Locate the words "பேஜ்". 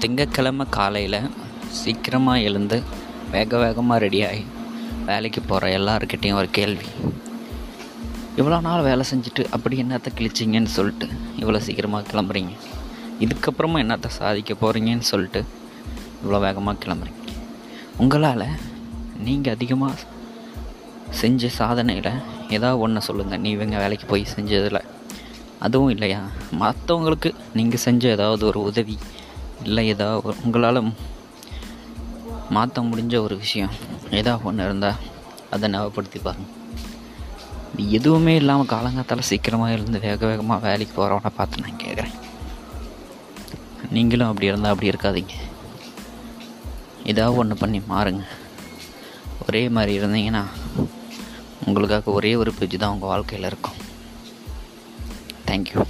52.58-52.76